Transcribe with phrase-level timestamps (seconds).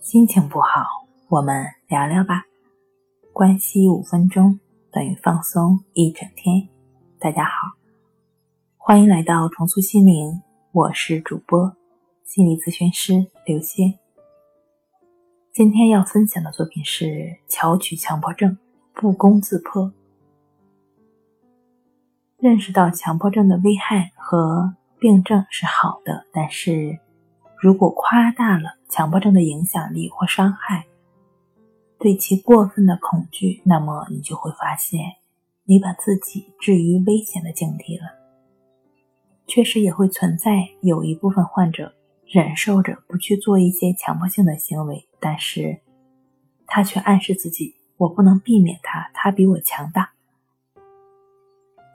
[0.00, 0.86] 心情不好，
[1.28, 2.46] 我们聊聊吧。
[3.34, 4.58] 关系五分钟
[4.90, 6.66] 等于放松一整天。
[7.18, 7.50] 大家好，
[8.78, 10.40] 欢迎来到重塑心灵，
[10.72, 11.76] 我是主播
[12.24, 13.98] 心理咨询师刘星。
[15.52, 18.56] 今天要分享的作品是巧取强迫症，
[18.94, 19.92] 不攻自破。
[22.38, 26.98] 认识到强迫症的危害和病症是好的，但是
[27.60, 30.86] 如果夸大了强迫症的影响力或伤害，
[31.98, 35.00] 对其过分的恐惧，那么你就会发现，
[35.64, 38.04] 你把自己置于危险的境地了。
[39.46, 41.92] 确实也会存在有一部分患者
[42.24, 45.80] 忍受着不去做一些强迫性的行为，但是
[46.66, 50.12] 他却暗示自己：我不能避免他，他比我强大。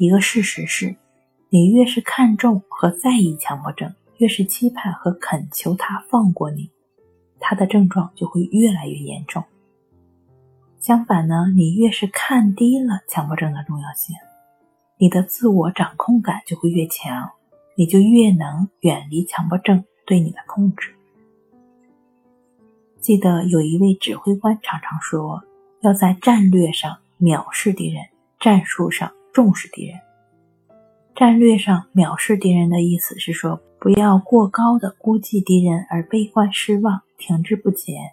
[0.00, 0.96] 一个事实是，
[1.50, 6.70] 你越是看重和在意强迫症，越是期盼和恳求他放过你，
[7.40, 9.42] 他的症状就会越来越严重。
[10.78, 14.14] 相反呢，你越是看低了强迫症的重要性，
[14.96, 17.32] 你的自我掌控感就会越强，
[17.74, 20.94] 你就越能远离强迫症对你的控制。
[23.00, 25.42] 记得有一位指挥官常常说，
[25.80, 28.04] 要在战略上藐视敌人，
[28.38, 29.12] 战术上。
[29.32, 29.98] 重视敌人，
[31.16, 38.12] 战略上藐视敌人的意思是说，不要过高的估计敌人而悲观失望、停滞不前，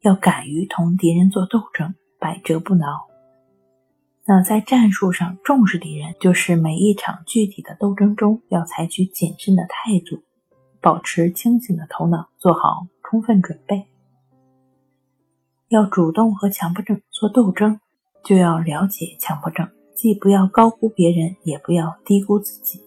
[0.00, 3.06] 要敢于同敌人做斗争，百折不挠。
[4.24, 10.20] 那在战术上重视敌人，就是每一场具体的斗争中要采取谨慎的态度，
[10.80, 13.86] 保持清醒的头脑，做好充分准备。
[15.68, 17.78] 要主动和强迫症做斗争，
[18.24, 19.70] 就要了解强迫症。
[19.94, 22.83] 既不要高估别人，也不要低估自己。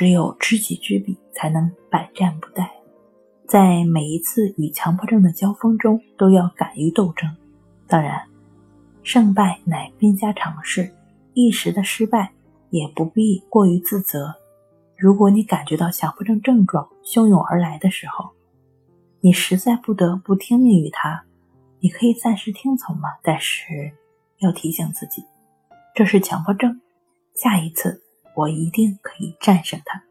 [0.00, 2.66] 只有知己知彼，才能百战不殆。
[3.46, 7.28] 在每一次与强迫症的交锋中，都要敢于斗争。
[7.86, 8.26] 当然，
[9.02, 10.90] 胜败乃兵家常事，
[11.34, 12.32] 一时的失败
[12.70, 14.34] 也不必过于自责。
[14.96, 18.30] 如果你感觉到强迫症症状汹涌而来的时候，
[19.20, 21.22] 你实在不得不听命于他，
[21.78, 23.92] 你可以暂时听从嘛，但是
[24.38, 25.22] 要提醒自己。
[25.94, 26.80] 这是强迫症，
[27.34, 28.02] 下一次
[28.40, 30.02] 我一定可以战胜它。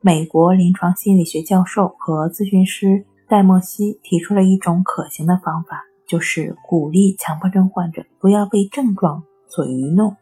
[0.00, 10.16] 美国临床心理学教授和咨询师戴莫西提出了一种可行的方法，就是鼓励强迫症患者不要被症状所愚弄。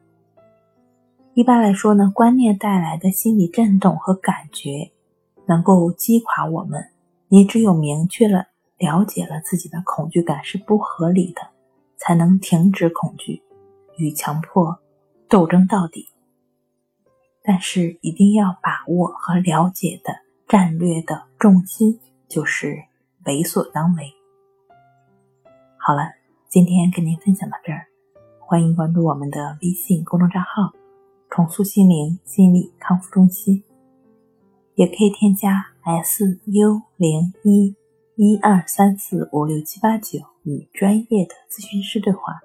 [1.35, 4.91] 一般来说呢，观念带来的心理震动和感觉
[5.47, 6.91] 能够击垮我们。
[7.29, 8.47] 你只有明确了
[8.79, 11.41] 了解了自己的恐惧感是不合理的，
[11.97, 13.43] 才能停止恐惧。
[13.97, 14.79] 与强迫
[15.29, 16.09] 斗争到底，
[17.45, 20.15] 但是一定要把握和了解的
[20.49, 21.99] 战略的重心
[22.29, 22.85] 就是
[23.27, 24.13] 为所当为。
[25.77, 26.03] 好了，
[26.49, 27.87] 今天跟您分享到这儿，
[28.39, 30.73] 欢迎关注我们的微信公众账号
[31.31, 33.65] “重塑心灵心理康复中心”，
[34.77, 37.75] 也可以添加 s u 零一
[38.15, 42.41] 一二三四五六七八九与专业的咨询师对话。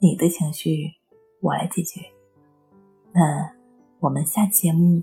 [0.00, 0.94] 你的情绪，
[1.40, 2.00] 我来解决。
[3.12, 3.61] 那
[4.02, 5.00] 我们下节目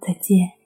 [0.00, 0.63] 再见。